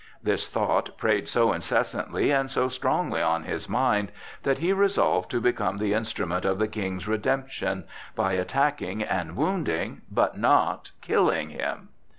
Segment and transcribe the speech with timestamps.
[0.23, 5.39] This thought preyed so incessantly and so strongly on his mind that he resolved to
[5.39, 7.83] become the instrument of the King's redemption,
[8.15, 11.89] by attacking and wounding, but not killing him.